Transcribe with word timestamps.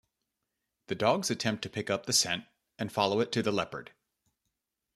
The 0.87 0.95
dogs 0.95 1.29
attempt 1.29 1.61
to 1.61 1.69
pick 1.69 1.91
up 1.91 2.07
the 2.07 2.13
scent 2.13 2.45
and 2.79 2.91
follow 2.91 3.19
it 3.19 3.31
to 3.33 3.43
the 3.43 3.51
leopard. 3.51 3.91